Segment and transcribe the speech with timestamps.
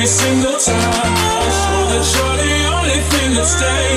[0.00, 0.76] every single time.
[0.76, 3.89] I Sure that you're the only thing that stays.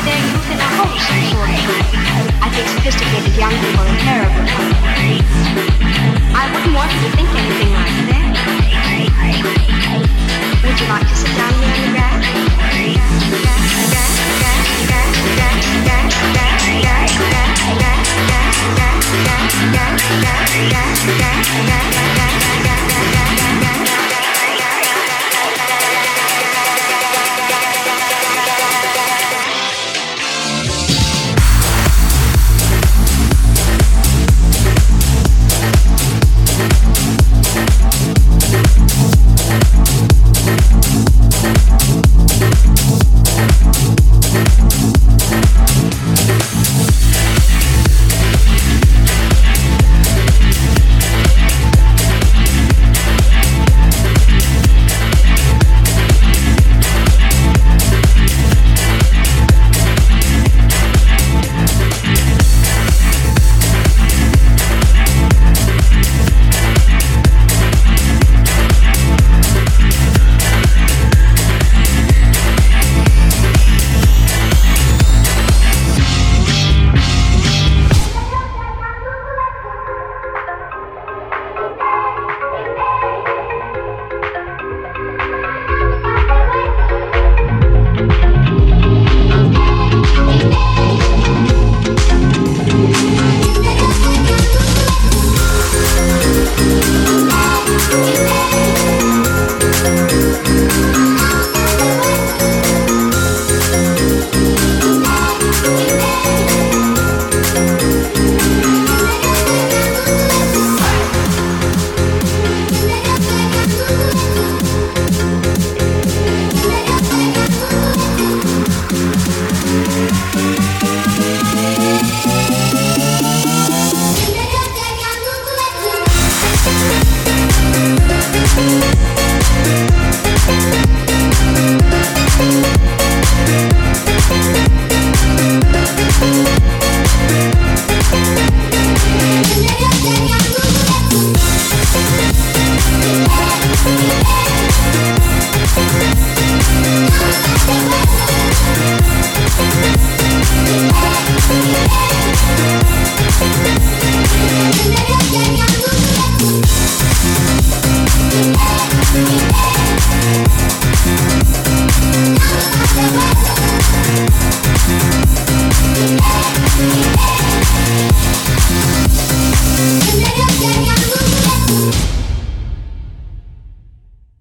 [0.00, 1.04] Only then you can oppose.
[2.40, 4.48] I think sophisticated young people are terrible.
[6.34, 8.32] I wouldn't want you to think anything like that.
[10.64, 12.24] Would you like to sit down here on the grass?
[13.44, 13.70] Yeah.